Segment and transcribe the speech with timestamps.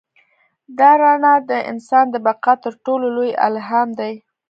[0.77, 4.13] دا رڼا د انسان د بقا تر ټولو لوی الهام دی.